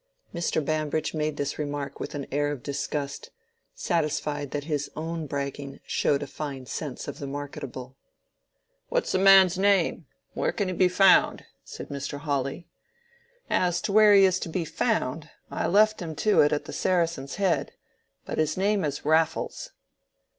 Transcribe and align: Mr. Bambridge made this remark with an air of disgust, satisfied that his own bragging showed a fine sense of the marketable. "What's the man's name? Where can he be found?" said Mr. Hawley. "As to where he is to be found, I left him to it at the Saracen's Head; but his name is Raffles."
Mr. 0.33 0.65
Bambridge 0.65 1.13
made 1.13 1.37
this 1.37 1.59
remark 1.59 1.99
with 1.99 2.15
an 2.15 2.25
air 2.31 2.51
of 2.51 2.63
disgust, 2.63 3.29
satisfied 3.75 4.49
that 4.49 4.63
his 4.63 4.89
own 4.95 5.27
bragging 5.27 5.79
showed 5.85 6.23
a 6.23 6.25
fine 6.25 6.65
sense 6.65 7.07
of 7.07 7.19
the 7.19 7.27
marketable. 7.27 7.95
"What's 8.89 9.11
the 9.11 9.19
man's 9.19 9.59
name? 9.59 10.07
Where 10.33 10.51
can 10.53 10.69
he 10.69 10.73
be 10.73 10.87
found?" 10.89 11.45
said 11.63 11.89
Mr. 11.89 12.17
Hawley. 12.21 12.67
"As 13.47 13.79
to 13.83 13.91
where 13.91 14.15
he 14.15 14.23
is 14.25 14.39
to 14.39 14.49
be 14.49 14.65
found, 14.65 15.29
I 15.51 15.67
left 15.67 16.01
him 16.01 16.15
to 16.15 16.41
it 16.41 16.51
at 16.51 16.65
the 16.65 16.73
Saracen's 16.73 17.35
Head; 17.35 17.73
but 18.25 18.39
his 18.39 18.57
name 18.57 18.83
is 18.83 19.05
Raffles." 19.05 19.69